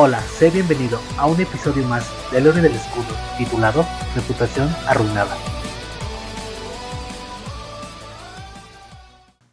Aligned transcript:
Hola, 0.00 0.20
sé 0.20 0.50
bienvenido 0.50 1.00
a 1.18 1.26
un 1.26 1.40
episodio 1.40 1.84
más 1.88 2.08
de 2.30 2.40
Lore 2.40 2.60
del 2.60 2.70
Escudo, 2.70 3.16
titulado 3.36 3.84
Reputación 4.14 4.68
Arruinada. 4.86 5.36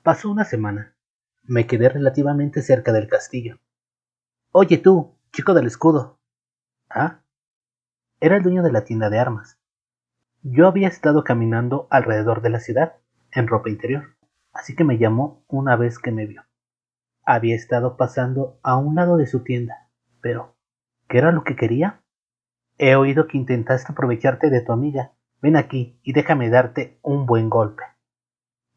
Pasó 0.03 0.29
una 0.29 0.43
semana. 0.43 0.95
Me 1.41 1.65
quedé 1.65 1.89
relativamente 1.89 2.61
cerca 2.61 2.93
del 2.93 3.07
castillo. 3.07 3.57
Oye 4.51 4.77
tú, 4.77 5.17
chico 5.33 5.55
del 5.55 5.65
escudo. 5.65 6.19
¿Ah? 6.91 7.21
Era 8.19 8.37
el 8.37 8.43
dueño 8.43 8.61
de 8.61 8.71
la 8.71 8.83
tienda 8.83 9.09
de 9.09 9.17
armas. 9.17 9.57
Yo 10.43 10.67
había 10.67 10.89
estado 10.89 11.23
caminando 11.23 11.87
alrededor 11.89 12.43
de 12.43 12.51
la 12.51 12.59
ciudad, 12.59 12.97
en 13.31 13.47
ropa 13.47 13.71
interior, 13.71 14.15
así 14.53 14.75
que 14.75 14.83
me 14.83 14.99
llamó 14.99 15.43
una 15.47 15.75
vez 15.75 15.97
que 15.97 16.11
me 16.11 16.27
vio. 16.27 16.43
Había 17.23 17.55
estado 17.55 17.97
pasando 17.97 18.59
a 18.61 18.77
un 18.77 18.93
lado 18.93 19.17
de 19.17 19.25
su 19.25 19.43
tienda 19.43 19.84
pero, 20.25 20.57
¿qué 21.07 21.19
era 21.19 21.31
lo 21.31 21.43
que 21.43 21.55
quería? 21.55 22.01
He 22.79 22.95
oído 22.95 23.27
que 23.27 23.37
intentaste 23.37 23.91
aprovecharte 23.91 24.49
de 24.49 24.59
tu 24.61 24.71
amiga. 24.71 25.11
Ven 25.39 25.55
aquí 25.55 25.99
y 26.01 26.13
déjame 26.13 26.49
darte 26.49 26.97
un 27.03 27.27
buen 27.27 27.47
golpe. 27.47 27.83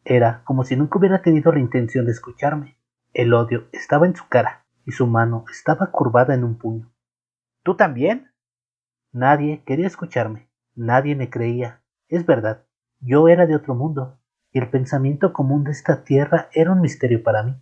Era 0.04 0.42
como 0.44 0.64
si 0.64 0.76
nunca 0.76 0.98
hubiera 0.98 1.22
tenido 1.22 1.50
la 1.50 1.60
intención 1.60 2.04
de 2.04 2.12
escucharme. 2.12 2.76
El 3.14 3.32
odio 3.32 3.66
estaba 3.72 4.04
en 4.04 4.14
su 4.14 4.28
cara 4.28 4.66
y 4.84 4.92
su 4.92 5.06
mano 5.06 5.46
estaba 5.50 5.90
curvada 5.90 6.34
en 6.34 6.44
un 6.44 6.58
puño. 6.58 6.92
¿Tú 7.62 7.76
también? 7.76 8.30
Nadie 9.10 9.62
quería 9.64 9.86
escucharme. 9.86 10.50
Nadie 10.74 11.16
me 11.16 11.30
creía. 11.30 11.80
Es 12.08 12.26
verdad, 12.26 12.66
yo 13.00 13.26
era 13.26 13.46
de 13.46 13.56
otro 13.56 13.74
mundo, 13.74 14.20
y 14.52 14.58
el 14.58 14.68
pensamiento 14.68 15.32
común 15.32 15.64
de 15.64 15.70
esta 15.70 16.04
tierra 16.04 16.50
era 16.52 16.72
un 16.72 16.82
misterio 16.82 17.22
para 17.22 17.42
mí. 17.42 17.58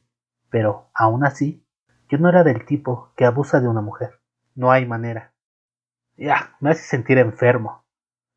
Pero, 0.51 0.91
aún 0.93 1.25
así, 1.25 1.65
yo 2.09 2.19
no 2.19 2.29
era 2.29 2.45
del 2.45 2.65
tipo 2.65 3.13
que 3.17 3.25
abusa 3.25 3.61
de 3.61 3.69
una 3.69 3.81
mujer. 3.81 4.21
No 4.55 4.71
hay 4.71 4.87
manera. 4.87 5.35
Ya, 6.17 6.57
me 6.61 6.71
hace 6.71 6.83
sentir 6.83 7.19
enfermo. 7.19 7.85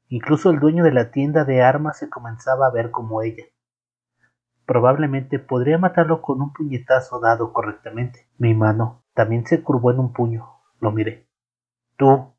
Incluso 0.08 0.50
el 0.50 0.60
dueño 0.60 0.84
de 0.84 0.92
la 0.92 1.12
tienda 1.12 1.46
de 1.46 1.62
armas 1.62 2.00
se 2.00 2.10
comenzaba 2.10 2.68
a 2.68 2.72
ver 2.72 2.92
como 2.92 3.22
ella. 3.22 3.44
Probablemente 4.66 5.40
podría 5.40 5.78
matarlo 5.78 6.22
con 6.22 6.42
un 6.42 6.52
puñetazo 6.52 7.20
dado 7.20 7.54
correctamente. 7.54 8.28
Mi 8.38 8.54
mano 8.54 9.04
también 9.14 9.46
se 9.46 9.64
curvó 9.64 9.92
en 9.92 10.00
un 10.00 10.14
puño. 10.14 10.48
Lo 10.80 10.92
miré. 10.92 11.28
¿Tú? 11.96 12.34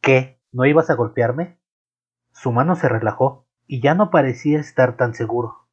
¿Qué? 0.00 0.40
¿No 0.50 0.64
ibas 0.64 0.90
a 0.90 0.94
golpearme? 0.94 1.58
Su 2.32 2.52
mano 2.52 2.74
se 2.76 2.88
relajó 2.88 3.46
y 3.66 3.80
ya 3.80 3.94
no 3.94 4.10
parecía 4.10 4.58
estar 4.58 4.96
tan 4.96 5.14
seguro. 5.14 5.68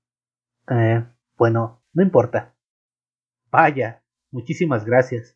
Eh, 0.70 1.06
bueno, 1.38 1.82
no 1.94 2.04
importa. 2.04 2.54
Vaya, 3.52 4.04
Muchísimas 4.32 4.86
gracias. 4.86 5.36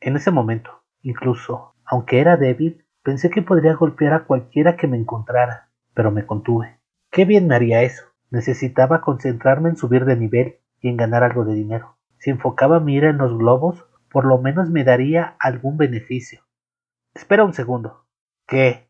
En 0.00 0.16
ese 0.16 0.32
momento, 0.32 0.82
incluso, 1.00 1.76
aunque 1.84 2.20
era 2.20 2.36
débil, 2.36 2.84
pensé 3.04 3.30
que 3.30 3.40
podría 3.40 3.74
golpear 3.74 4.14
a 4.14 4.24
cualquiera 4.24 4.76
que 4.76 4.88
me 4.88 4.96
encontrara, 4.96 5.68
pero 5.94 6.10
me 6.10 6.26
contuve. 6.26 6.80
Qué 7.12 7.24
bien 7.24 7.46
me 7.46 7.54
haría 7.54 7.82
eso. 7.82 8.04
Necesitaba 8.30 9.00
concentrarme 9.00 9.68
en 9.68 9.76
subir 9.76 10.06
de 10.06 10.16
nivel 10.16 10.56
y 10.80 10.88
en 10.88 10.96
ganar 10.96 11.22
algo 11.22 11.44
de 11.44 11.54
dinero. 11.54 11.98
Si 12.18 12.30
enfocaba 12.30 12.80
mi 12.80 12.96
ira 12.96 13.10
en 13.10 13.18
los 13.18 13.36
globos, 13.38 13.86
por 14.10 14.24
lo 14.24 14.38
menos 14.38 14.70
me 14.70 14.82
daría 14.82 15.36
algún 15.38 15.76
beneficio. 15.76 16.40
Espera 17.14 17.44
un 17.44 17.52
segundo. 17.52 18.06
¿Qué? 18.48 18.88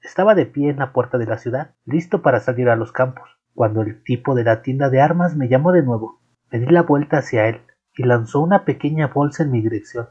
Estaba 0.00 0.34
de 0.34 0.46
pie 0.46 0.70
en 0.70 0.78
la 0.78 0.92
puerta 0.92 1.18
de 1.18 1.26
la 1.26 1.38
ciudad, 1.38 1.76
listo 1.84 2.20
para 2.20 2.40
salir 2.40 2.68
a 2.68 2.76
los 2.76 2.90
campos, 2.90 3.38
cuando 3.54 3.82
el 3.82 4.02
tipo 4.02 4.34
de 4.34 4.42
la 4.42 4.62
tienda 4.62 4.90
de 4.90 5.00
armas 5.00 5.36
me 5.36 5.48
llamó 5.48 5.70
de 5.70 5.82
nuevo. 5.82 6.20
Me 6.50 6.58
di 6.58 6.66
la 6.66 6.82
vuelta 6.82 7.18
hacia 7.18 7.46
él 7.48 7.60
y 7.96 8.04
lanzó 8.04 8.40
una 8.40 8.64
pequeña 8.64 9.08
bolsa 9.08 9.42
en 9.42 9.50
mi 9.50 9.62
dirección. 9.62 10.08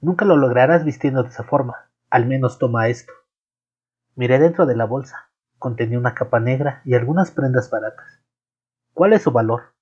Nunca 0.00 0.24
lo 0.24 0.36
lograrás 0.36 0.84
vistiendo 0.84 1.22
de 1.22 1.28
esa 1.28 1.44
forma. 1.44 1.90
Al 2.10 2.26
menos 2.26 2.58
toma 2.58 2.88
esto. 2.88 3.12
Miré 4.16 4.38
dentro 4.38 4.66
de 4.66 4.76
la 4.76 4.84
bolsa. 4.84 5.30
Contenía 5.58 5.98
una 5.98 6.14
capa 6.14 6.40
negra 6.40 6.82
y 6.84 6.94
algunas 6.94 7.30
prendas 7.30 7.70
baratas. 7.70 8.20
¿Cuál 8.92 9.12
es 9.12 9.22
su 9.22 9.30
valor? 9.30 9.74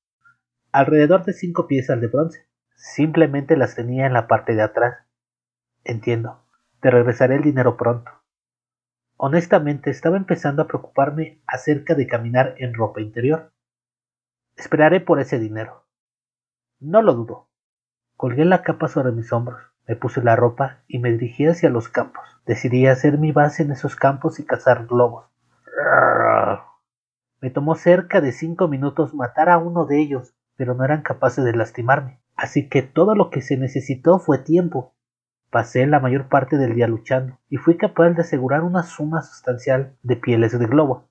Alrededor 0.71 1.25
de 1.25 1.33
cinco 1.33 1.67
piezas 1.67 2.01
de 2.01 2.07
bronce. 2.07 2.47
Simplemente 2.77 3.57
las 3.57 3.75
tenía 3.75 4.07
en 4.07 4.13
la 4.13 4.27
parte 4.27 4.55
de 4.55 4.63
atrás. 4.63 4.99
Entiendo. 5.85 6.45
Te 6.81 6.91
regresaré 6.91 7.37
el 7.37 7.43
dinero 7.43 7.77
pronto. 7.77 8.11
Honestamente 9.17 9.91
estaba 9.91 10.17
empezando 10.17 10.63
a 10.63 10.67
preocuparme 10.67 11.41
acerca 11.47 11.95
de 11.95 12.07
caminar 12.07 12.55
en 12.59 12.75
ropa 12.75 13.01
interior. 13.01 13.53
Esperaré 14.57 15.01
por 15.01 15.21
ese 15.21 15.39
dinero. 15.39 15.82
No 16.85 17.01
lo 17.01 17.15
dudo. 17.15 17.49
Colgué 18.17 18.45
la 18.45 18.63
capa 18.63 18.89
sobre 18.89 19.13
mis 19.13 19.33
hombros, 19.33 19.61
me 19.87 19.95
puse 19.95 20.21
la 20.21 20.35
ropa 20.35 20.83
y 20.89 20.99
me 20.99 21.13
dirigí 21.13 21.47
hacia 21.47 21.71
los 21.71 21.89
campos. 21.89 22.25
Decidí 22.45 22.89
hacer 22.89 23.19
mi 23.19 23.31
base 23.31 23.63
en 23.63 23.71
esos 23.71 23.95
campos 23.95 24.41
y 24.41 24.45
cazar 24.45 24.89
globos. 24.89 25.27
Me 27.41 27.51
tomó 27.51 27.77
cerca 27.77 28.21
de 28.21 28.33
cinco 28.33 28.67
minutos 28.67 29.15
matar 29.15 29.49
a 29.49 29.59
uno 29.59 29.87
de 29.87 30.01
ellos, 30.01 30.35
pero 30.57 30.75
no 30.75 30.85
eran 30.85 31.03
capaces 31.03 31.45
de 31.45 31.55
lastimarme. 31.55 32.21
Así 32.35 32.69
que 32.69 32.83
todo 32.83 33.15
lo 33.15 33.31
que 33.31 33.43
se 33.43 33.57
necesitó 33.57 34.19
fue 34.19 34.39
tiempo. 34.39 34.93
Pasé 35.51 35.87
la 35.87 36.01
mayor 36.01 36.29
parte 36.29 36.57
del 36.57 36.75
día 36.75 36.89
luchando 36.89 37.39
y 37.49 37.59
fui 37.59 37.77
capaz 37.77 38.11
de 38.11 38.23
asegurar 38.23 38.65
una 38.65 38.83
suma 38.83 39.23
sustancial 39.23 39.97
de 40.03 40.17
pieles 40.17 40.59
de 40.59 40.67
globo. 40.67 41.09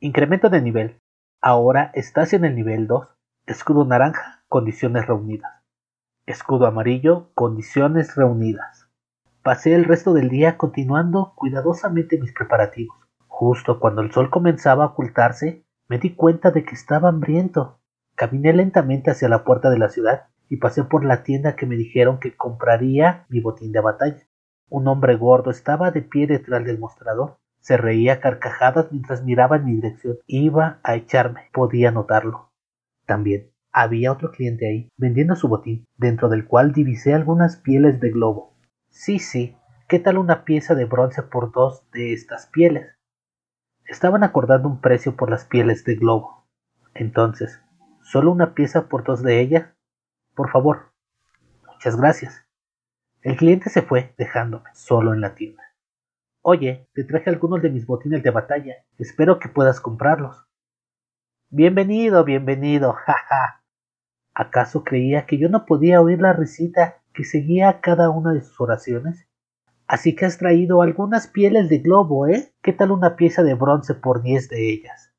Incremento 0.00 0.48
de 0.50 0.60
nivel. 0.60 1.00
Ahora 1.40 1.92
estás 1.94 2.32
en 2.32 2.44
el 2.44 2.56
nivel 2.56 2.88
2. 2.88 3.06
Escudo 3.46 3.84
naranja 3.84 4.39
condiciones 4.50 5.06
reunidas. 5.06 5.62
Escudo 6.26 6.66
amarillo, 6.66 7.30
condiciones 7.34 8.16
reunidas. 8.16 8.88
Pasé 9.44 9.76
el 9.76 9.84
resto 9.84 10.12
del 10.12 10.28
día 10.28 10.58
continuando 10.58 11.34
cuidadosamente 11.36 12.18
mis 12.18 12.32
preparativos. 12.32 12.96
Justo 13.28 13.78
cuando 13.78 14.02
el 14.02 14.10
sol 14.10 14.28
comenzaba 14.28 14.82
a 14.82 14.86
ocultarse, 14.88 15.64
me 15.86 15.98
di 15.98 16.16
cuenta 16.16 16.50
de 16.50 16.64
que 16.64 16.74
estaba 16.74 17.10
hambriento. 17.10 17.78
Caminé 18.16 18.52
lentamente 18.52 19.12
hacia 19.12 19.28
la 19.28 19.44
puerta 19.44 19.70
de 19.70 19.78
la 19.78 19.88
ciudad 19.88 20.26
y 20.48 20.56
pasé 20.56 20.82
por 20.82 21.04
la 21.04 21.22
tienda 21.22 21.54
que 21.54 21.66
me 21.66 21.76
dijeron 21.76 22.18
que 22.18 22.36
compraría 22.36 23.26
mi 23.28 23.38
botín 23.38 23.70
de 23.70 23.80
batalla. 23.80 24.26
Un 24.68 24.88
hombre 24.88 25.14
gordo 25.14 25.52
estaba 25.52 25.92
de 25.92 26.02
pie 26.02 26.26
detrás 26.26 26.64
del 26.64 26.80
mostrador. 26.80 27.36
Se 27.60 27.76
reía 27.76 28.20
carcajadas 28.20 28.90
mientras 28.90 29.22
miraba 29.22 29.58
en 29.58 29.64
mi 29.66 29.74
dirección. 29.76 30.18
Iba 30.26 30.80
a 30.82 30.96
echarme. 30.96 31.50
Podía 31.52 31.92
notarlo. 31.92 32.50
También 33.06 33.52
había 33.72 34.12
otro 34.12 34.30
cliente 34.30 34.68
ahí, 34.68 34.88
vendiendo 34.96 35.36
su 35.36 35.48
botín, 35.48 35.86
dentro 35.96 36.28
del 36.28 36.46
cual 36.46 36.72
divisé 36.72 37.14
algunas 37.14 37.56
pieles 37.56 38.00
de 38.00 38.10
globo. 38.10 38.54
Sí, 38.88 39.18
sí, 39.18 39.56
¿qué 39.88 39.98
tal 39.98 40.18
una 40.18 40.44
pieza 40.44 40.74
de 40.74 40.84
bronce 40.84 41.22
por 41.22 41.52
dos 41.52 41.88
de 41.92 42.12
estas 42.12 42.46
pieles? 42.46 42.96
Estaban 43.86 44.22
acordando 44.22 44.68
un 44.68 44.80
precio 44.80 45.16
por 45.16 45.30
las 45.30 45.44
pieles 45.44 45.84
de 45.84 45.96
globo. 45.96 46.46
Entonces, 46.94 47.60
¿solo 48.02 48.32
una 48.32 48.54
pieza 48.54 48.88
por 48.88 49.04
dos 49.04 49.22
de 49.22 49.40
ellas? 49.40 49.68
Por 50.34 50.50
favor. 50.50 50.92
Muchas 51.66 51.96
gracias. 51.96 52.44
El 53.22 53.36
cliente 53.36 53.70
se 53.70 53.82
fue, 53.82 54.14
dejándome 54.16 54.70
solo 54.74 55.12
en 55.12 55.20
la 55.20 55.34
tienda. 55.34 55.62
Oye, 56.42 56.88
te 56.94 57.04
traje 57.04 57.28
algunos 57.28 57.60
de 57.62 57.70
mis 57.70 57.86
botines 57.86 58.22
de 58.22 58.30
batalla. 58.30 58.74
Espero 58.98 59.38
que 59.38 59.48
puedas 59.48 59.80
comprarlos. 59.80 60.46
Bienvenido, 61.50 62.24
bienvenido, 62.24 62.92
jaja. 62.92 63.59
¿Acaso 64.34 64.84
creía 64.84 65.26
que 65.26 65.38
yo 65.38 65.48
no 65.48 65.66
podía 65.66 66.00
oír 66.00 66.20
la 66.20 66.32
risita 66.32 67.02
que 67.12 67.24
seguía 67.24 67.80
cada 67.80 68.10
una 68.10 68.32
de 68.32 68.42
sus 68.42 68.60
oraciones? 68.60 69.26
Así 69.86 70.14
que 70.14 70.24
has 70.24 70.38
traído 70.38 70.82
algunas 70.82 71.26
pieles 71.26 71.68
de 71.68 71.78
globo, 71.78 72.28
¿eh? 72.28 72.54
¿Qué 72.62 72.72
tal 72.72 72.92
una 72.92 73.16
pieza 73.16 73.42
de 73.42 73.54
bronce 73.54 73.94
por 73.94 74.22
diez 74.22 74.48
de 74.48 74.70
ellas? 74.70 75.12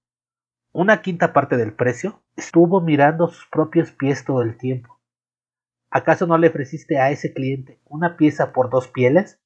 Una 0.71 1.01
quinta 1.01 1.33
parte 1.33 1.57
del 1.57 1.73
precio. 1.73 2.23
Estuvo 2.37 2.79
mirando 2.79 3.27
sus 3.27 3.45
propios 3.51 3.91
pies 3.91 4.23
todo 4.23 4.41
el 4.41 4.57
tiempo. 4.57 5.01
¿Acaso 5.89 6.25
no 6.25 6.37
le 6.37 6.47
ofreciste 6.47 6.99
a 6.99 7.11
ese 7.11 7.33
cliente 7.33 7.81
una 7.83 8.15
pieza 8.15 8.53
por 8.53 8.69
dos 8.69 8.87
pieles? 8.87 9.41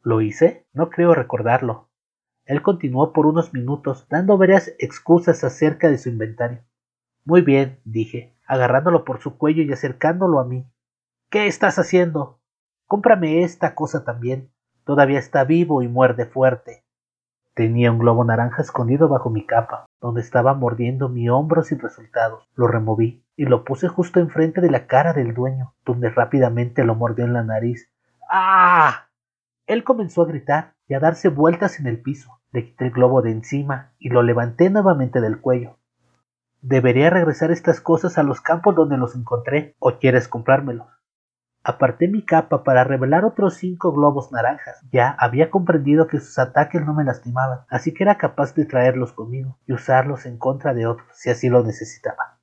¿Lo 0.00 0.22
hice? 0.22 0.66
No 0.72 0.88
creo 0.88 1.14
recordarlo. 1.14 1.90
Él 2.46 2.62
continuó 2.62 3.12
por 3.12 3.26
unos 3.26 3.52
minutos, 3.52 4.06
dando 4.08 4.38
varias 4.38 4.74
excusas 4.78 5.44
acerca 5.44 5.90
de 5.90 5.98
su 5.98 6.08
inventario. 6.08 6.64
Muy 7.24 7.42
bien, 7.42 7.80
dije 7.84 8.34
agarrándolo 8.46 9.04
por 9.04 9.20
su 9.20 9.36
cuello 9.36 9.62
y 9.62 9.72
acercándolo 9.72 10.38
a 10.38 10.44
mí. 10.44 10.66
¿Qué 11.30 11.46
estás 11.46 11.78
haciendo? 11.78 12.40
Cómprame 12.86 13.42
esta 13.42 13.74
cosa 13.74 14.04
también. 14.04 14.50
Todavía 14.84 15.18
está 15.18 15.44
vivo 15.44 15.82
y 15.82 15.88
muerde 15.88 16.26
fuerte. 16.26 16.84
Tenía 17.54 17.90
un 17.90 17.98
globo 17.98 18.24
naranja 18.24 18.62
escondido 18.62 19.08
bajo 19.08 19.30
mi 19.30 19.46
capa, 19.46 19.86
donde 20.00 20.20
estaba 20.20 20.54
mordiendo 20.54 21.08
mi 21.08 21.28
hombro 21.28 21.62
sin 21.62 21.78
resultados. 21.78 22.48
Lo 22.54 22.66
removí 22.66 23.24
y 23.36 23.44
lo 23.44 23.64
puse 23.64 23.88
justo 23.88 24.20
enfrente 24.20 24.60
de 24.60 24.70
la 24.70 24.86
cara 24.86 25.12
del 25.12 25.34
dueño, 25.34 25.74
donde 25.84 26.10
rápidamente 26.10 26.84
lo 26.84 26.94
mordió 26.94 27.24
en 27.24 27.32
la 27.32 27.42
nariz. 27.42 27.90
¡Ah! 28.30 29.08
Él 29.66 29.84
comenzó 29.84 30.22
a 30.22 30.26
gritar 30.26 30.74
y 30.88 30.94
a 30.94 31.00
darse 31.00 31.28
vueltas 31.28 31.80
en 31.80 31.86
el 31.86 32.02
piso. 32.02 32.40
Le 32.52 32.66
quité 32.66 32.86
el 32.86 32.90
globo 32.90 33.22
de 33.22 33.30
encima 33.30 33.92
y 33.98 34.10
lo 34.10 34.22
levanté 34.22 34.68
nuevamente 34.68 35.20
del 35.20 35.40
cuello. 35.40 35.78
¿Debería 36.66 37.10
regresar 37.10 37.50
estas 37.50 37.82
cosas 37.82 38.16
a 38.16 38.22
los 38.22 38.40
campos 38.40 38.74
donde 38.74 38.96
los 38.96 39.14
encontré 39.14 39.76
o 39.80 39.98
quieres 39.98 40.28
comprármelos? 40.28 40.86
Aparté 41.62 42.08
mi 42.08 42.24
capa 42.24 42.64
para 42.64 42.84
revelar 42.84 43.26
otros 43.26 43.56
cinco 43.56 43.92
globos 43.92 44.32
naranjas. 44.32 44.80
Ya 44.90 45.14
había 45.18 45.50
comprendido 45.50 46.06
que 46.06 46.20
sus 46.20 46.38
ataques 46.38 46.80
no 46.80 46.94
me 46.94 47.04
lastimaban, 47.04 47.66
así 47.68 47.92
que 47.92 48.04
era 48.04 48.16
capaz 48.16 48.54
de 48.54 48.64
traerlos 48.64 49.12
conmigo 49.12 49.58
y 49.66 49.74
usarlos 49.74 50.24
en 50.24 50.38
contra 50.38 50.72
de 50.72 50.86
otros 50.86 51.06
si 51.12 51.28
así 51.28 51.50
lo 51.50 51.62
necesitaba. 51.62 52.40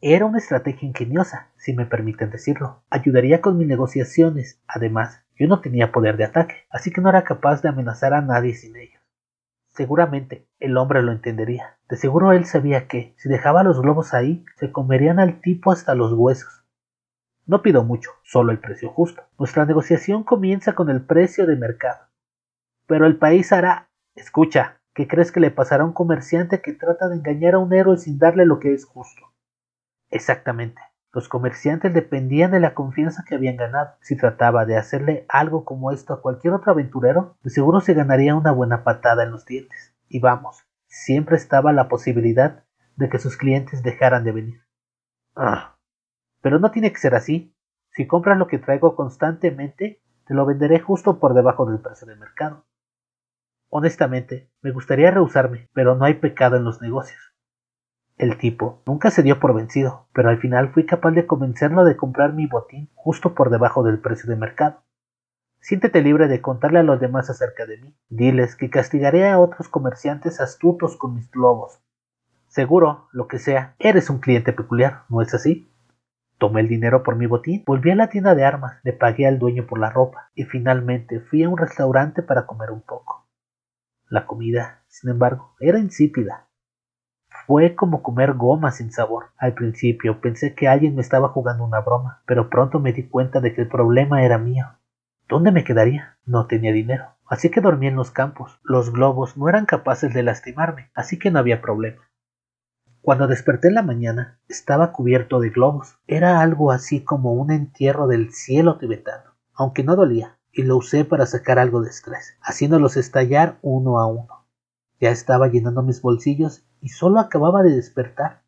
Era 0.00 0.24
una 0.24 0.38
estrategia 0.38 0.88
ingeniosa, 0.88 1.50
si 1.58 1.74
me 1.74 1.84
permiten 1.84 2.30
decirlo. 2.30 2.82
Ayudaría 2.88 3.42
con 3.42 3.58
mis 3.58 3.68
negociaciones. 3.68 4.58
Además, 4.66 5.22
yo 5.38 5.48
no 5.48 5.60
tenía 5.60 5.92
poder 5.92 6.16
de 6.16 6.24
ataque, 6.24 6.54
así 6.70 6.90
que 6.90 7.02
no 7.02 7.10
era 7.10 7.24
capaz 7.24 7.60
de 7.60 7.68
amenazar 7.68 8.14
a 8.14 8.22
nadie 8.22 8.54
sin 8.54 8.74
ellos. 8.74 8.97
Seguramente 9.78 10.44
el 10.58 10.76
hombre 10.76 11.02
lo 11.02 11.12
entendería. 11.12 11.78
De 11.88 11.96
seguro 11.96 12.32
él 12.32 12.46
sabía 12.46 12.88
que, 12.88 13.14
si 13.16 13.28
dejaba 13.28 13.62
los 13.62 13.80
globos 13.80 14.12
ahí, 14.12 14.44
se 14.56 14.72
comerían 14.72 15.20
al 15.20 15.40
tipo 15.40 15.70
hasta 15.70 15.94
los 15.94 16.12
huesos. 16.14 16.64
No 17.46 17.62
pido 17.62 17.84
mucho, 17.84 18.10
solo 18.24 18.50
el 18.50 18.58
precio 18.58 18.90
justo. 18.90 19.22
Nuestra 19.38 19.66
negociación 19.66 20.24
comienza 20.24 20.72
con 20.72 20.90
el 20.90 21.06
precio 21.06 21.46
de 21.46 21.54
mercado. 21.54 22.08
Pero 22.88 23.06
el 23.06 23.18
país 23.18 23.52
hará... 23.52 23.88
Escucha, 24.16 24.80
¿qué 24.94 25.06
crees 25.06 25.30
que 25.30 25.38
le 25.38 25.52
pasará 25.52 25.84
a 25.84 25.86
un 25.86 25.92
comerciante 25.92 26.60
que 26.60 26.72
trata 26.72 27.08
de 27.08 27.14
engañar 27.14 27.54
a 27.54 27.58
un 27.60 27.72
héroe 27.72 27.98
sin 27.98 28.18
darle 28.18 28.46
lo 28.46 28.58
que 28.58 28.74
es 28.74 28.84
justo? 28.84 29.32
Exactamente. 30.10 30.82
Los 31.18 31.28
comerciantes 31.28 31.92
dependían 31.92 32.52
de 32.52 32.60
la 32.60 32.74
confianza 32.74 33.24
que 33.26 33.34
habían 33.34 33.56
ganado. 33.56 33.96
Si 34.02 34.16
trataba 34.16 34.66
de 34.66 34.76
hacerle 34.76 35.26
algo 35.28 35.64
como 35.64 35.90
esto 35.90 36.14
a 36.14 36.22
cualquier 36.22 36.54
otro 36.54 36.70
aventurero, 36.70 37.36
de 37.42 37.50
seguro 37.50 37.80
se 37.80 37.92
ganaría 37.92 38.36
una 38.36 38.52
buena 38.52 38.84
patada 38.84 39.24
en 39.24 39.32
los 39.32 39.44
dientes. 39.44 39.96
Y 40.08 40.20
vamos, 40.20 40.64
siempre 40.86 41.34
estaba 41.34 41.72
la 41.72 41.88
posibilidad 41.88 42.62
de 42.94 43.08
que 43.08 43.18
sus 43.18 43.36
clientes 43.36 43.82
dejaran 43.82 44.22
de 44.22 44.30
venir. 44.30 44.62
Ah. 45.34 45.76
Pero 46.40 46.60
no 46.60 46.70
tiene 46.70 46.92
que 46.92 47.00
ser 47.00 47.16
así. 47.16 47.52
Si 47.90 48.06
compras 48.06 48.38
lo 48.38 48.46
que 48.46 48.60
traigo 48.60 48.94
constantemente, 48.94 50.00
te 50.24 50.34
lo 50.34 50.46
venderé 50.46 50.78
justo 50.78 51.18
por 51.18 51.34
debajo 51.34 51.66
del 51.66 51.80
precio 51.80 52.06
de 52.06 52.14
mercado. 52.14 52.64
Honestamente, 53.70 54.52
me 54.62 54.70
gustaría 54.70 55.10
rehusarme, 55.10 55.68
pero 55.72 55.96
no 55.96 56.04
hay 56.04 56.14
pecado 56.14 56.58
en 56.58 56.62
los 56.62 56.80
negocios. 56.80 57.34
El 58.18 58.36
tipo 58.36 58.82
nunca 58.84 59.12
se 59.12 59.22
dio 59.22 59.38
por 59.38 59.54
vencido, 59.54 60.08
pero 60.12 60.28
al 60.28 60.38
final 60.38 60.72
fui 60.72 60.84
capaz 60.84 61.12
de 61.12 61.26
convencerlo 61.26 61.84
de 61.84 61.96
comprar 61.96 62.32
mi 62.32 62.46
botín 62.46 62.90
justo 62.96 63.32
por 63.32 63.48
debajo 63.48 63.84
del 63.84 64.00
precio 64.00 64.28
de 64.28 64.34
mercado. 64.34 64.82
Siéntete 65.60 66.02
libre 66.02 66.26
de 66.26 66.40
contarle 66.40 66.80
a 66.80 66.82
los 66.82 66.98
demás 66.98 67.30
acerca 67.30 67.64
de 67.64 67.78
mí. 67.78 67.94
Diles 68.08 68.56
que 68.56 68.70
castigaré 68.70 69.28
a 69.28 69.38
otros 69.38 69.68
comerciantes 69.68 70.40
astutos 70.40 70.96
con 70.96 71.14
mis 71.14 71.30
globos. 71.30 71.80
Seguro, 72.48 73.08
lo 73.12 73.28
que 73.28 73.38
sea, 73.38 73.76
eres 73.78 74.10
un 74.10 74.18
cliente 74.18 74.52
peculiar, 74.52 75.04
¿no 75.08 75.22
es 75.22 75.32
así? 75.32 75.70
Tomé 76.38 76.62
el 76.62 76.68
dinero 76.68 77.04
por 77.04 77.14
mi 77.14 77.26
botín, 77.26 77.62
volví 77.64 77.92
a 77.92 77.96
la 77.96 78.08
tienda 78.08 78.34
de 78.34 78.44
armas, 78.44 78.80
le 78.82 78.94
pagué 78.94 79.28
al 79.28 79.38
dueño 79.38 79.66
por 79.66 79.78
la 79.78 79.90
ropa 79.90 80.30
y 80.34 80.44
finalmente 80.44 81.20
fui 81.20 81.44
a 81.44 81.48
un 81.48 81.56
restaurante 81.56 82.22
para 82.22 82.46
comer 82.46 82.72
un 82.72 82.80
poco. 82.80 83.28
La 84.08 84.26
comida, 84.26 84.82
sin 84.88 85.10
embargo, 85.10 85.54
era 85.60 85.78
insípida. 85.78 86.47
Fue 87.48 87.74
como 87.74 88.02
comer 88.02 88.34
goma 88.34 88.72
sin 88.72 88.92
sabor. 88.92 89.30
Al 89.38 89.54
principio 89.54 90.20
pensé 90.20 90.54
que 90.54 90.68
alguien 90.68 90.94
me 90.94 91.00
estaba 91.00 91.30
jugando 91.30 91.64
una 91.64 91.80
broma, 91.80 92.20
pero 92.26 92.50
pronto 92.50 92.78
me 92.78 92.92
di 92.92 93.08
cuenta 93.08 93.40
de 93.40 93.54
que 93.54 93.62
el 93.62 93.68
problema 93.68 94.22
era 94.22 94.36
mío. 94.36 94.66
¿Dónde 95.30 95.50
me 95.50 95.64
quedaría? 95.64 96.18
No 96.26 96.46
tenía 96.46 96.74
dinero. 96.74 97.06
Así 97.26 97.50
que 97.50 97.62
dormí 97.62 97.86
en 97.86 97.96
los 97.96 98.10
campos. 98.10 98.60
Los 98.64 98.92
globos 98.92 99.38
no 99.38 99.48
eran 99.48 99.64
capaces 99.64 100.12
de 100.12 100.22
lastimarme, 100.22 100.90
así 100.94 101.18
que 101.18 101.30
no 101.30 101.38
había 101.38 101.62
problema. 101.62 102.02
Cuando 103.00 103.26
desperté 103.26 103.68
en 103.68 103.76
la 103.76 103.82
mañana, 103.82 104.38
estaba 104.46 104.92
cubierto 104.92 105.40
de 105.40 105.48
globos. 105.48 105.96
Era 106.06 106.42
algo 106.42 106.70
así 106.70 107.02
como 107.02 107.32
un 107.32 107.50
entierro 107.50 108.08
del 108.08 108.30
cielo 108.30 108.76
tibetano, 108.76 109.30
aunque 109.54 109.84
no 109.84 109.96
dolía, 109.96 110.36
y 110.52 110.64
lo 110.64 110.76
usé 110.76 111.06
para 111.06 111.24
sacar 111.24 111.58
algo 111.58 111.80
de 111.80 111.88
estrés, 111.88 112.36
haciéndolos 112.42 112.98
estallar 112.98 113.56
uno 113.62 114.00
a 114.00 114.06
uno. 114.06 114.37
Ya 115.00 115.10
estaba 115.10 115.48
llenando 115.48 115.82
mis 115.82 116.02
bolsillos 116.02 116.64
y 116.80 116.88
solo 116.88 117.20
acababa 117.20 117.62
de 117.62 117.74
despertar. 117.74 118.42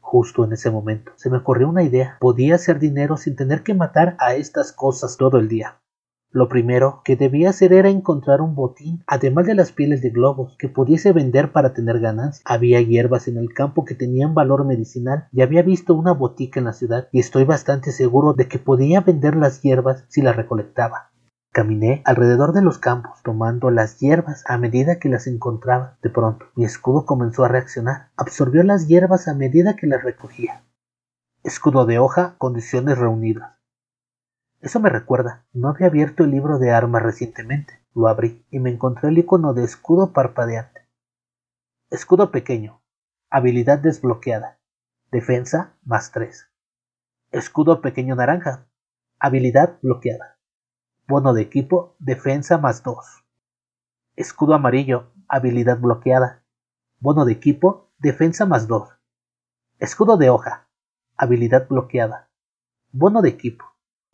Justo 0.00 0.44
en 0.44 0.52
ese 0.52 0.70
momento 0.70 1.12
se 1.16 1.30
me 1.30 1.38
ocurrió 1.38 1.68
una 1.68 1.84
idea. 1.84 2.16
Podía 2.20 2.56
hacer 2.56 2.80
dinero 2.80 3.16
sin 3.16 3.36
tener 3.36 3.62
que 3.62 3.74
matar 3.74 4.16
a 4.18 4.34
estas 4.34 4.72
cosas 4.72 5.16
todo 5.16 5.38
el 5.38 5.48
día. 5.48 5.80
Lo 6.32 6.48
primero 6.48 7.02
que 7.04 7.16
debía 7.16 7.50
hacer 7.50 7.72
era 7.72 7.88
encontrar 7.88 8.40
un 8.40 8.54
botín, 8.54 9.02
además 9.08 9.46
de 9.46 9.56
las 9.56 9.72
pieles 9.72 10.00
de 10.00 10.10
globos, 10.10 10.56
que 10.58 10.68
pudiese 10.68 11.12
vender 11.12 11.50
para 11.50 11.74
tener 11.74 11.98
ganancia. 11.98 12.42
Había 12.44 12.80
hierbas 12.80 13.26
en 13.26 13.36
el 13.36 13.52
campo 13.52 13.84
que 13.84 13.96
tenían 13.96 14.32
valor 14.32 14.64
medicinal 14.64 15.26
y 15.32 15.42
había 15.42 15.62
visto 15.62 15.92
una 15.94 16.12
botica 16.12 16.60
en 16.60 16.66
la 16.66 16.72
ciudad 16.72 17.08
y 17.10 17.18
estoy 17.18 17.44
bastante 17.44 17.90
seguro 17.90 18.32
de 18.32 18.46
que 18.46 18.60
podía 18.60 19.00
vender 19.00 19.34
las 19.34 19.60
hierbas 19.62 20.04
si 20.08 20.22
las 20.22 20.36
recolectaba. 20.36 21.09
Caminé 21.52 22.00
alrededor 22.04 22.52
de 22.52 22.62
los 22.62 22.78
campos, 22.78 23.22
tomando 23.24 23.70
las 23.70 23.98
hierbas 23.98 24.44
a 24.46 24.56
medida 24.56 25.00
que 25.00 25.08
las 25.08 25.26
encontraba. 25.26 25.98
De 26.00 26.08
pronto, 26.08 26.46
mi 26.54 26.64
escudo 26.64 27.04
comenzó 27.04 27.44
a 27.44 27.48
reaccionar. 27.48 28.10
Absorbió 28.16 28.62
las 28.62 28.86
hierbas 28.86 29.26
a 29.26 29.34
medida 29.34 29.74
que 29.74 29.88
las 29.88 30.04
recogía. 30.04 30.62
Escudo 31.42 31.86
de 31.86 31.98
hoja, 31.98 32.36
condiciones 32.38 32.98
reunidas. 32.98 33.56
Eso 34.60 34.78
me 34.78 34.90
recuerda, 34.90 35.46
no 35.52 35.70
había 35.70 35.88
abierto 35.88 36.22
el 36.22 36.30
libro 36.30 36.60
de 36.60 36.70
armas 36.70 37.02
recientemente. 37.02 37.80
Lo 37.94 38.06
abrí 38.06 38.46
y 38.50 38.60
me 38.60 38.70
encontré 38.70 39.08
el 39.08 39.18
icono 39.18 39.52
de 39.52 39.64
escudo 39.64 40.12
parpadeante. 40.12 40.86
Escudo 41.90 42.30
pequeño. 42.30 42.80
Habilidad 43.28 43.80
desbloqueada. 43.80 44.60
Defensa 45.10 45.74
más 45.82 46.12
3. 46.12 46.48
Escudo 47.32 47.80
pequeño 47.80 48.14
naranja. 48.14 48.68
Habilidad 49.18 49.78
bloqueada. 49.82 50.39
Bono 51.10 51.34
de 51.34 51.42
equipo, 51.42 51.96
defensa 51.98 52.56
más 52.56 52.84
2. 52.84 53.04
Escudo 54.14 54.54
amarillo, 54.54 55.10
habilidad 55.26 55.80
bloqueada. 55.80 56.44
Bono 57.00 57.24
de 57.24 57.32
equipo, 57.32 57.90
defensa 57.98 58.46
más 58.46 58.68
2. 58.68 58.88
Escudo 59.80 60.16
de 60.18 60.30
hoja, 60.30 60.68
habilidad 61.16 61.66
bloqueada. 61.66 62.30
Bono 62.92 63.22
de 63.22 63.28
equipo, 63.28 63.64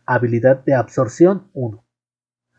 habilidad 0.06 0.64
de 0.64 0.74
absorción 0.74 1.50
1. 1.52 1.84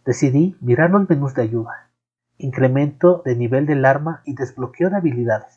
Decidí 0.06 0.56
mirar 0.62 0.92
los 0.92 1.10
menús 1.10 1.34
de 1.34 1.42
ayuda. 1.42 1.92
Incremento 2.38 3.24
de 3.26 3.36
nivel 3.36 3.66
del 3.66 3.86
arma 3.86 4.22
y 4.24 4.36
desbloqueo 4.36 4.92
de 4.92 4.98
habilidades. 4.98 5.57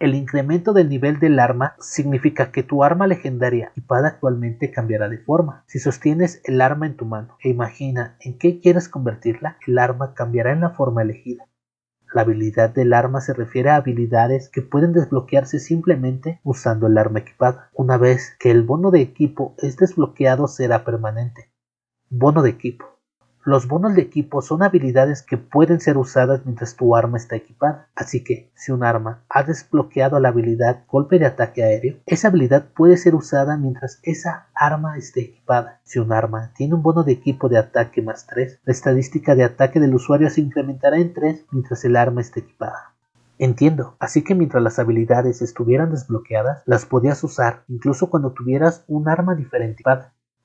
El 0.00 0.14
incremento 0.14 0.72
del 0.72 0.88
nivel 0.88 1.18
del 1.18 1.40
arma 1.40 1.74
significa 1.80 2.52
que 2.52 2.62
tu 2.62 2.84
arma 2.84 3.08
legendaria 3.08 3.70
equipada 3.70 4.06
actualmente 4.06 4.70
cambiará 4.70 5.08
de 5.08 5.18
forma. 5.18 5.64
Si 5.66 5.80
sostienes 5.80 6.40
el 6.44 6.60
arma 6.60 6.86
en 6.86 6.96
tu 6.96 7.04
mano 7.04 7.36
e 7.42 7.48
imagina 7.48 8.16
en 8.20 8.38
qué 8.38 8.60
quieres 8.60 8.88
convertirla, 8.88 9.56
el 9.66 9.76
arma 9.76 10.14
cambiará 10.14 10.52
en 10.52 10.60
la 10.60 10.70
forma 10.70 11.02
elegida. 11.02 11.48
La 12.14 12.22
habilidad 12.22 12.70
del 12.70 12.92
arma 12.92 13.20
se 13.20 13.34
refiere 13.34 13.70
a 13.70 13.76
habilidades 13.76 14.48
que 14.48 14.62
pueden 14.62 14.92
desbloquearse 14.92 15.58
simplemente 15.58 16.40
usando 16.44 16.86
el 16.86 16.96
arma 16.96 17.18
equipada. 17.18 17.68
Una 17.74 17.98
vez 17.98 18.36
que 18.38 18.52
el 18.52 18.62
bono 18.62 18.92
de 18.92 19.00
equipo 19.00 19.56
es 19.58 19.76
desbloqueado 19.76 20.46
será 20.46 20.84
permanente. 20.84 21.50
Bono 22.08 22.42
de 22.42 22.50
equipo. 22.50 22.97
Los 23.48 23.66
bonos 23.66 23.94
de 23.94 24.02
equipo 24.02 24.42
son 24.42 24.62
habilidades 24.62 25.22
que 25.22 25.38
pueden 25.38 25.80
ser 25.80 25.96
usadas 25.96 26.44
mientras 26.44 26.76
tu 26.76 26.94
arma 26.94 27.16
está 27.16 27.34
equipada, 27.34 27.88
así 27.96 28.22
que 28.22 28.50
si 28.54 28.72
un 28.72 28.84
arma 28.84 29.24
ha 29.30 29.42
desbloqueado 29.42 30.20
la 30.20 30.28
habilidad 30.28 30.84
golpe 30.86 31.18
de 31.18 31.24
ataque 31.24 31.64
aéreo, 31.64 31.96
esa 32.04 32.28
habilidad 32.28 32.66
puede 32.76 32.98
ser 32.98 33.14
usada 33.14 33.56
mientras 33.56 34.00
esa 34.02 34.48
arma 34.54 34.98
esté 34.98 35.22
equipada. 35.22 35.80
Si 35.82 35.98
un 35.98 36.12
arma 36.12 36.52
tiene 36.56 36.74
un 36.74 36.82
bono 36.82 37.04
de 37.04 37.12
equipo 37.12 37.48
de 37.48 37.56
ataque 37.56 38.02
más 38.02 38.26
3, 38.26 38.60
la 38.66 38.70
estadística 38.70 39.34
de 39.34 39.44
ataque 39.44 39.80
del 39.80 39.94
usuario 39.94 40.28
se 40.28 40.42
incrementará 40.42 40.98
en 40.98 41.14
3 41.14 41.46
mientras 41.50 41.82
el 41.86 41.96
arma 41.96 42.20
esté 42.20 42.40
equipada. 42.40 42.92
Entiendo, 43.38 43.96
así 43.98 44.24
que 44.24 44.34
mientras 44.34 44.62
las 44.62 44.78
habilidades 44.78 45.40
estuvieran 45.40 45.90
desbloqueadas, 45.90 46.64
las 46.66 46.84
podías 46.84 47.24
usar 47.24 47.62
incluso 47.68 48.10
cuando 48.10 48.32
tuvieras 48.32 48.84
un 48.88 49.08
arma 49.08 49.34
diferente. 49.34 49.82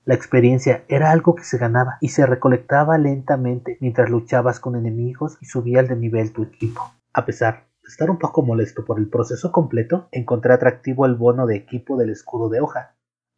La 0.06 0.16
experiencia 0.16 0.84
era 0.90 1.12
algo 1.12 1.34
que 1.34 1.46
se 1.46 1.58
ganaba 1.58 1.98
y 2.02 2.10
se 2.10 2.26
recolectaba 2.26 2.98
lentamente 2.98 3.78
mientras 3.80 4.10
luchabas 4.10 4.60
con 4.60 4.76
enemigos 4.76 5.38
y 5.40 5.46
subías 5.46 5.88
de 5.88 5.96
nivel 5.96 6.34
tu 6.34 6.44
equipo. 6.44 6.92
A 7.14 7.26
pesar 7.26 7.68
de 7.82 7.88
estar 7.88 8.10
un 8.10 8.20
poco 8.20 8.42
molesto 8.42 8.84
por 8.84 9.00
el 9.00 9.08
proceso 9.08 9.54
completo, 9.54 10.10
encontré 10.12 10.54
atractivo 10.54 11.06
el 11.06 11.16
bono 11.16 11.46
de 11.46 11.56
equipo 11.56 11.96
del 11.96 12.10
escudo 12.10 12.50
de 12.50 12.60
hoja. 12.60 12.96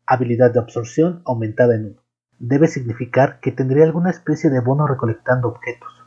Habilidad 0.07 0.51
de 0.51 0.59
absorción 0.59 1.21
aumentada 1.25 1.75
en 1.75 1.85
1. 1.85 1.95
Debe 2.39 2.67
significar 2.67 3.39
que 3.41 3.51
tendría 3.51 3.83
alguna 3.83 4.09
especie 4.09 4.49
de 4.49 4.59
bono 4.59 4.87
recolectando 4.87 5.49
objetos. 5.49 6.04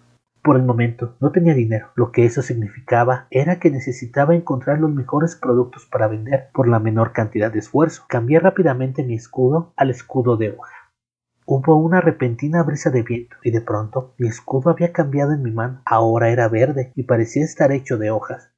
Por 0.49 0.57
el 0.57 0.63
momento 0.63 1.15
no 1.21 1.31
tenía 1.31 1.53
dinero. 1.53 1.89
Lo 1.95 2.11
que 2.11 2.25
eso 2.25 2.41
significaba 2.41 3.27
era 3.31 3.61
que 3.61 3.71
necesitaba 3.71 4.35
encontrar 4.35 4.79
los 4.79 4.91
mejores 4.91 5.37
productos 5.37 5.85
para 5.85 6.09
vender 6.09 6.49
por 6.55 6.69
la 6.69 6.79
menor 6.79 7.13
cantidad 7.13 7.53
de 7.53 7.59
esfuerzo. 7.59 8.05
Cambié 8.09 8.41
rápidamente 8.41 9.05
mi 9.05 9.15
escudo 9.15 9.75
al 9.77 9.91
escudo 9.91 10.39
de 10.39 10.53
hoja. 10.53 10.73
Hubo 11.45 11.77
una 11.77 12.01
repentina 12.01 12.63
brisa 12.63 12.89
de 12.89 13.03
viento 13.03 13.37
y 13.45 13.51
de 13.51 13.61
pronto 13.61 14.15
mi 14.17 14.27
escudo 14.27 14.71
había 14.71 14.91
cambiado 14.91 15.33
en 15.33 15.43
mi 15.43 15.51
mano. 15.51 15.83
Ahora 15.85 16.31
era 16.31 16.49
verde 16.49 16.93
y 16.95 17.03
parecía 17.03 17.45
estar 17.45 17.71
hecho 17.71 17.99
de 17.99 18.11
hojas. 18.11 18.51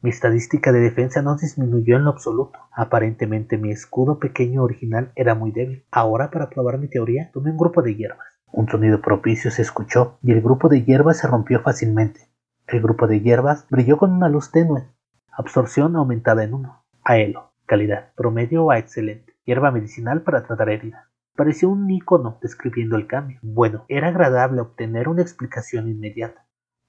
Mi 0.00 0.08
estadística 0.08 0.72
de 0.72 0.80
defensa 0.80 1.20
no 1.20 1.36
disminuyó 1.36 1.96
en 1.96 2.04
lo 2.04 2.10
absoluto. 2.12 2.58
Aparentemente 2.72 3.58
mi 3.58 3.70
escudo 3.70 4.18
pequeño 4.18 4.62
original 4.62 5.12
era 5.14 5.34
muy 5.34 5.52
débil. 5.52 5.84
Ahora, 5.90 6.30
para 6.30 6.48
probar 6.48 6.78
mi 6.78 6.88
teoría, 6.88 7.30
tomé 7.34 7.50
un 7.50 7.58
grupo 7.58 7.82
de 7.82 7.96
hierbas. 7.96 8.33
Un 8.56 8.68
sonido 8.68 9.00
propicio 9.00 9.50
se 9.50 9.62
escuchó 9.62 10.16
y 10.22 10.30
el 10.30 10.40
grupo 10.40 10.68
de 10.68 10.84
hierbas 10.84 11.18
se 11.18 11.26
rompió 11.26 11.60
fácilmente. 11.60 12.28
El 12.68 12.80
grupo 12.80 13.08
de 13.08 13.20
hierbas 13.20 13.66
brilló 13.68 13.96
con 13.96 14.12
una 14.12 14.28
luz 14.28 14.52
tenue. 14.52 14.84
Absorción 15.32 15.96
aumentada 15.96 16.44
en 16.44 16.54
uno. 16.54 16.84
Aelo. 17.02 17.50
Calidad. 17.66 18.12
Promedio 18.14 18.70
a 18.70 18.78
excelente. 18.78 19.34
Hierba 19.44 19.72
medicinal 19.72 20.22
para 20.22 20.44
tratar 20.44 20.70
heridas. 20.70 21.02
Pareció 21.34 21.68
un 21.68 21.90
icono 21.90 22.38
describiendo 22.40 22.94
el 22.94 23.08
cambio. 23.08 23.40
Bueno, 23.42 23.86
era 23.88 24.06
agradable 24.06 24.60
obtener 24.60 25.08
una 25.08 25.22
explicación 25.22 25.88
inmediata. 25.88 26.43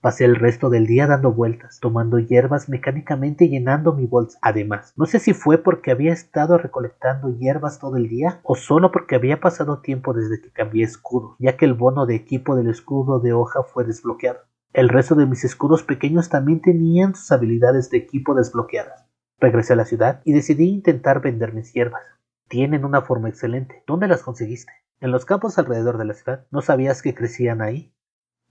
Pasé 0.05 0.25
el 0.25 0.35
resto 0.35 0.69
del 0.69 0.85
día 0.85 1.07
dando 1.07 1.33
vueltas, 1.33 1.79
tomando 1.79 2.19
hierbas 2.19 2.69
mecánicamente 2.69 3.45
y 3.45 3.49
llenando 3.49 3.91
mi 3.91 4.05
bolsa. 4.05 4.37
Además, 4.43 4.93
no 4.95 5.07
sé 5.07 5.17
si 5.17 5.33
fue 5.33 5.57
porque 5.57 5.89
había 5.89 6.13
estado 6.13 6.59
recolectando 6.59 7.35
hierbas 7.39 7.79
todo 7.79 7.97
el 7.97 8.07
día 8.07 8.39
o 8.43 8.53
solo 8.53 8.91
porque 8.91 9.15
había 9.15 9.39
pasado 9.39 9.81
tiempo 9.81 10.13
desde 10.13 10.39
que 10.39 10.51
cambié 10.51 10.83
escudo, 10.83 11.35
ya 11.39 11.57
que 11.57 11.65
el 11.65 11.73
bono 11.73 12.05
de 12.05 12.13
equipo 12.13 12.55
del 12.55 12.69
escudo 12.69 13.19
de 13.19 13.33
hoja 13.33 13.63
fue 13.63 13.83
desbloqueado. 13.83 14.41
El 14.73 14.89
resto 14.89 15.15
de 15.15 15.25
mis 15.25 15.43
escudos 15.43 15.81
pequeños 15.81 16.29
también 16.29 16.61
tenían 16.61 17.15
sus 17.15 17.31
habilidades 17.31 17.89
de 17.89 17.97
equipo 17.97 18.35
desbloqueadas. 18.35 19.07
Regresé 19.39 19.73
a 19.73 19.77
la 19.77 19.85
ciudad 19.85 20.21
y 20.23 20.33
decidí 20.33 20.69
intentar 20.69 21.19
vender 21.19 21.51
mis 21.51 21.73
hierbas. 21.73 22.03
Tienen 22.47 22.85
una 22.85 23.01
forma 23.01 23.27
excelente. 23.27 23.81
¿Dónde 23.87 24.07
las 24.07 24.21
conseguiste? 24.21 24.71
En 24.99 25.09
los 25.09 25.25
campos 25.25 25.57
alrededor 25.57 25.97
de 25.97 26.05
la 26.05 26.13
ciudad. 26.13 26.45
¿No 26.51 26.61
sabías 26.61 27.01
que 27.01 27.15
crecían 27.15 27.63
ahí? 27.63 27.91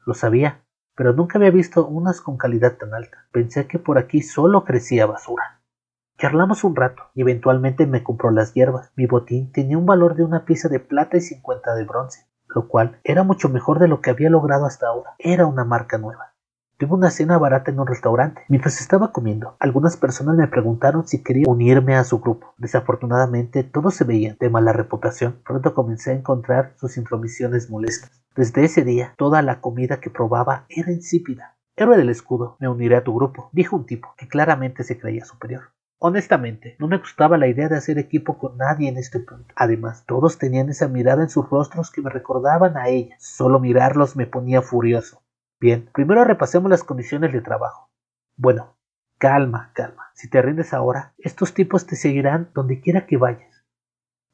Lo 0.05 0.15
sabía, 0.15 0.65
pero 0.97 1.13
nunca 1.13 1.39
había 1.39 1.51
visto 1.51 1.87
unas 1.87 2.21
con 2.21 2.37
calidad 2.37 2.77
tan 2.77 2.95
alta. 2.95 3.27
Pensé 3.33 3.67
que 3.67 3.79
por 3.79 3.99
aquí 3.99 4.23
solo 4.23 4.65
crecía 4.65 5.07
basura. 5.07 5.61
Charlamos 6.17 6.63
un 6.63 6.77
rato 6.77 7.03
y 7.15 7.23
eventualmente 7.23 7.87
me 7.87 8.05
compró 8.05 8.31
las 8.31 8.55
hierbas. 8.55 8.93
Mi 8.97 9.07
botín 9.07 9.51
tenía 9.51 9.77
un 9.77 9.87
valor 9.87 10.15
de 10.15 10.25
una 10.25 10.45
pieza 10.45 10.69
de 10.69 10.81
plata 10.81 11.17
y 11.17 11.21
cincuenta 11.21 11.75
de 11.75 11.85
bronce, 11.85 12.27
lo 12.47 12.69
cual 12.69 13.01
era 13.03 13.25
mucho 13.25 13.49
mejor 13.49 13.81
de 13.81 13.89
lo 13.89 14.01
que 14.01 14.11
había 14.11 14.31
logrado 14.31 14.67
hasta 14.67 14.87
ahora. 14.87 15.11
Era 15.19 15.47
una 15.47 15.65
marca 15.65 15.99
nueva. 15.99 16.35
Tuve 16.77 16.95
una 16.95 17.11
cena 17.11 17.39
barata 17.39 17.71
en 17.71 17.79
un 17.79 17.87
restaurante. 17.87 18.43
Mientras 18.49 18.81
estaba 18.81 19.13
comiendo, 19.13 19.57
algunas 19.61 19.97
personas 19.97 20.37
me 20.37 20.49
preguntaron 20.49 21.07
si 21.07 21.23
quería 21.23 21.45
unirme 21.49 21.95
a 21.95 22.05
su 22.05 22.21
grupo. 22.21 22.55
Desafortunadamente, 22.59 23.63
todos 23.63 23.95
se 23.95 24.05
veían 24.05 24.37
de 24.41 24.51
mala 24.51 24.73
reputación. 24.73 25.41
Pronto 25.45 25.75
comencé 25.75 26.11
a 26.11 26.15
encontrar 26.15 26.75
sus 26.77 26.97
intromisiones 26.97 27.71
molestas. 27.71 28.24
Desde 28.37 28.65
ese 28.65 28.83
día, 28.83 29.15
toda 29.17 29.43
la 29.43 29.61
comida 29.61 30.01
que 30.01 30.11
probaba 30.11 30.67
era 30.69 30.91
insípida. 30.91 31.57
Héroe 31.77 31.97
del 31.97 32.09
escudo, 32.09 32.57
me 32.59 32.69
uniré 32.69 32.97
a 32.97 33.05
tu 33.05 33.15
grupo, 33.15 33.49
dijo 33.53 33.77
un 33.77 33.87
tipo 33.87 34.13
que 34.17 34.27
claramente 34.27 34.83
se 34.83 34.99
creía 34.99 35.25
superior. 35.25 35.71
Honestamente, 35.99 36.75
no 36.81 36.89
me 36.89 36.99
gustaba 36.99 37.39
la 37.39 37.47
idea 37.47 37.69
de 37.69 37.77
hacer 37.77 37.97
equipo 37.97 38.37
con 38.37 38.57
nadie 38.57 38.89
en 38.89 38.97
este 38.97 39.21
punto. 39.21 39.55
Además, 39.55 40.05
todos 40.05 40.37
tenían 40.37 40.69
esa 40.69 40.89
mirada 40.89 41.23
en 41.23 41.29
sus 41.29 41.49
rostros 41.49 41.93
que 41.93 42.03
me 42.03 42.11
recordaban 42.11 42.77
a 42.77 42.89
ella. 42.89 43.15
Solo 43.21 43.61
mirarlos 43.61 44.17
me 44.17 44.27
ponía 44.27 44.63
furioso. 44.63 45.23
Bien, 45.61 45.89
primero 45.95 46.25
repasemos 46.25 46.69
las 46.69 46.83
condiciones 46.83 47.33
de 47.33 47.41
trabajo. 47.41 47.89
Bueno, 48.37 48.77
calma, 49.19 49.71
calma. 49.75 50.11
Si 50.15 50.29
te 50.29 50.43
rindes 50.43 50.75
ahora, 50.75 51.15
estos 51.19 51.55
tipos 51.55 51.87
te 51.87 51.95
seguirán 51.95 52.51
donde 52.53 52.81
quiera 52.81 53.07
que 53.07 53.17
vayas. 53.17 53.65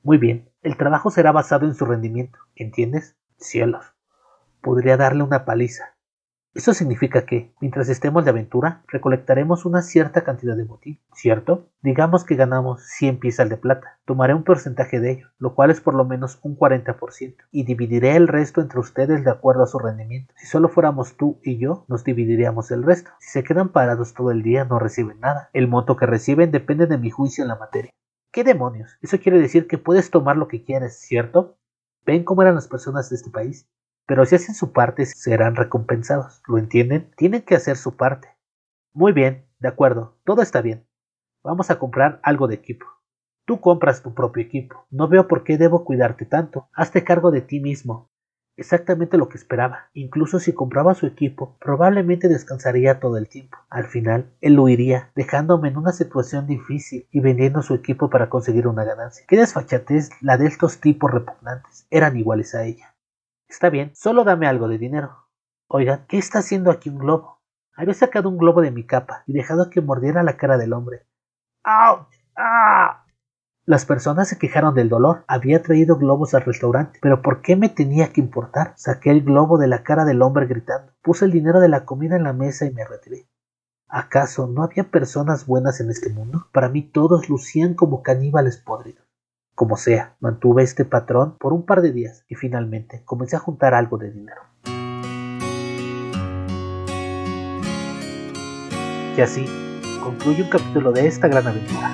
Muy 0.02 0.16
bien, 0.16 0.48
el 0.62 0.78
trabajo 0.78 1.10
será 1.10 1.32
basado 1.32 1.66
en 1.66 1.74
su 1.74 1.84
rendimiento, 1.84 2.38
¿entiendes? 2.56 3.19
Cielos. 3.40 3.94
Podría 4.60 4.96
darle 4.96 5.22
una 5.22 5.44
paliza. 5.44 5.96
Eso 6.52 6.74
significa 6.74 7.24
que, 7.24 7.54
mientras 7.60 7.88
estemos 7.88 8.24
de 8.24 8.30
aventura, 8.30 8.82
recolectaremos 8.88 9.64
una 9.64 9.82
cierta 9.82 10.24
cantidad 10.24 10.56
de 10.56 10.64
botín, 10.64 11.00
¿cierto? 11.14 11.68
Digamos 11.80 12.24
que 12.24 12.34
ganamos 12.34 12.84
100 12.98 13.20
piezas 13.20 13.48
de 13.48 13.56
plata. 13.56 14.00
Tomaré 14.04 14.34
un 14.34 14.42
porcentaje 14.42 14.98
de 14.98 15.12
ello, 15.12 15.28
lo 15.38 15.54
cual 15.54 15.70
es 15.70 15.80
por 15.80 15.94
lo 15.94 16.04
menos 16.04 16.40
un 16.42 16.58
40%, 16.58 17.36
y 17.52 17.62
dividiré 17.62 18.16
el 18.16 18.26
resto 18.26 18.60
entre 18.60 18.80
ustedes 18.80 19.24
de 19.24 19.30
acuerdo 19.30 19.62
a 19.62 19.68
su 19.68 19.78
rendimiento. 19.78 20.34
Si 20.36 20.46
solo 20.46 20.68
fuéramos 20.68 21.16
tú 21.16 21.38
y 21.44 21.56
yo, 21.56 21.84
nos 21.86 22.02
dividiríamos 22.02 22.72
el 22.72 22.82
resto. 22.82 23.12
Si 23.20 23.30
se 23.30 23.44
quedan 23.44 23.68
parados 23.68 24.12
todo 24.12 24.32
el 24.32 24.42
día, 24.42 24.64
no 24.64 24.80
reciben 24.80 25.20
nada. 25.20 25.50
El 25.52 25.68
monto 25.68 25.96
que 25.96 26.06
reciben 26.06 26.50
depende 26.50 26.86
de 26.86 26.98
mi 26.98 27.10
juicio 27.10 27.42
en 27.42 27.48
la 27.48 27.56
materia. 27.56 27.92
¿Qué 28.32 28.42
demonios? 28.42 28.98
Eso 29.02 29.18
quiere 29.18 29.38
decir 29.38 29.68
que 29.68 29.78
puedes 29.78 30.10
tomar 30.10 30.36
lo 30.36 30.48
que 30.48 30.64
quieres, 30.64 30.98
¿cierto? 31.00 31.59
¿Ven 32.10 32.24
cómo 32.24 32.42
eran 32.42 32.56
las 32.56 32.66
personas 32.66 33.08
de 33.08 33.14
este 33.14 33.30
país? 33.30 33.68
Pero 34.04 34.26
si 34.26 34.34
hacen 34.34 34.56
su 34.56 34.72
parte 34.72 35.06
serán 35.06 35.54
recompensados. 35.54 36.42
¿Lo 36.48 36.58
entienden? 36.58 37.08
Tienen 37.16 37.42
que 37.42 37.54
hacer 37.54 37.76
su 37.76 37.96
parte. 37.96 38.36
Muy 38.92 39.12
bien, 39.12 39.46
de 39.60 39.68
acuerdo, 39.68 40.18
todo 40.24 40.42
está 40.42 40.60
bien. 40.60 40.84
Vamos 41.44 41.70
a 41.70 41.78
comprar 41.78 42.18
algo 42.24 42.48
de 42.48 42.56
equipo. 42.56 42.84
Tú 43.46 43.60
compras 43.60 44.02
tu 44.02 44.12
propio 44.12 44.42
equipo. 44.42 44.88
No 44.90 45.06
veo 45.06 45.28
por 45.28 45.44
qué 45.44 45.56
debo 45.56 45.84
cuidarte 45.84 46.24
tanto. 46.26 46.68
Hazte 46.72 47.04
cargo 47.04 47.30
de 47.30 47.42
ti 47.42 47.60
mismo. 47.60 48.09
Exactamente 48.60 49.16
lo 49.16 49.30
que 49.30 49.38
esperaba. 49.38 49.88
Incluso 49.94 50.38
si 50.38 50.52
compraba 50.52 50.92
su 50.94 51.06
equipo, 51.06 51.56
probablemente 51.60 52.28
descansaría 52.28 53.00
todo 53.00 53.16
el 53.16 53.26
tiempo. 53.26 53.56
Al 53.70 53.86
final, 53.86 54.34
él 54.42 54.58
huiría, 54.58 55.12
dejándome 55.14 55.68
en 55.68 55.78
una 55.78 55.92
situación 55.92 56.46
difícil 56.46 57.08
y 57.10 57.20
vendiendo 57.20 57.62
su 57.62 57.72
equipo 57.72 58.10
para 58.10 58.28
conseguir 58.28 58.66
una 58.66 58.84
ganancia. 58.84 59.24
Qué 59.26 59.38
desfachatez 59.38 60.10
la 60.20 60.36
de 60.36 60.46
estos 60.46 60.78
tipos 60.78 61.10
repugnantes. 61.10 61.86
Eran 61.90 62.18
iguales 62.18 62.54
a 62.54 62.64
ella. 62.64 62.94
Está 63.48 63.70
bien, 63.70 63.92
solo 63.94 64.24
dame 64.24 64.46
algo 64.46 64.68
de 64.68 64.76
dinero. 64.76 65.26
Oiga, 65.66 66.04
¿qué 66.06 66.18
está 66.18 66.40
haciendo 66.40 66.70
aquí 66.70 66.90
un 66.90 66.98
globo? 66.98 67.40
Había 67.74 67.94
sacado 67.94 68.28
un 68.28 68.36
globo 68.36 68.60
de 68.60 68.72
mi 68.72 68.84
capa 68.84 69.22
y 69.26 69.32
dejado 69.32 69.70
que 69.70 69.80
mordiera 69.80 70.22
la 70.22 70.36
cara 70.36 70.58
del 70.58 70.74
hombre. 70.74 71.06
¡Auch! 71.64 72.08
¡Ah! 72.36 72.99
Las 73.70 73.84
personas 73.84 74.26
se 74.26 74.36
quejaron 74.36 74.74
del 74.74 74.88
dolor. 74.88 75.22
Había 75.28 75.62
traído 75.62 75.96
globos 75.96 76.34
al 76.34 76.42
restaurante. 76.42 76.98
Pero 77.00 77.22
¿por 77.22 77.40
qué 77.40 77.54
me 77.54 77.68
tenía 77.68 78.12
que 78.12 78.20
importar? 78.20 78.72
Saqué 78.74 79.12
el 79.12 79.22
globo 79.22 79.58
de 79.58 79.68
la 79.68 79.84
cara 79.84 80.04
del 80.04 80.22
hombre 80.22 80.46
gritando. 80.46 80.90
Puse 81.02 81.24
el 81.24 81.30
dinero 81.30 81.60
de 81.60 81.68
la 81.68 81.84
comida 81.84 82.16
en 82.16 82.24
la 82.24 82.32
mesa 82.32 82.66
y 82.66 82.72
me 82.72 82.84
retiré. 82.84 83.28
¿Acaso 83.86 84.48
no 84.48 84.64
había 84.64 84.90
personas 84.90 85.46
buenas 85.46 85.78
en 85.78 85.88
este 85.88 86.10
mundo? 86.10 86.48
Para 86.52 86.68
mí 86.68 86.82
todos 86.82 87.28
lucían 87.28 87.74
como 87.74 88.02
caníbales 88.02 88.56
podridos. 88.56 89.06
Como 89.54 89.76
sea, 89.76 90.16
mantuve 90.18 90.64
este 90.64 90.84
patrón 90.84 91.36
por 91.38 91.52
un 91.52 91.64
par 91.64 91.80
de 91.80 91.92
días 91.92 92.24
y 92.26 92.34
finalmente 92.34 93.04
comencé 93.04 93.36
a 93.36 93.38
juntar 93.38 93.74
algo 93.74 93.98
de 93.98 94.10
dinero. 94.10 94.40
Y 99.16 99.20
así 99.20 99.46
concluye 100.02 100.42
un 100.42 100.50
capítulo 100.50 100.90
de 100.90 101.06
esta 101.06 101.28
gran 101.28 101.46
aventura. 101.46 101.92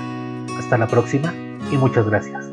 Hasta 0.59 0.79
la 0.79 0.87
próxima 0.87 1.35
y 1.71 1.77
muchas 1.77 2.07
gracias. 2.07 2.47